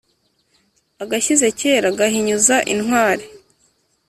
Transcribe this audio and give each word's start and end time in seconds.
Agashyize 1.03 1.47
kera 1.59 1.87
gahinyuza 1.99 2.55
intwari. 2.73 3.25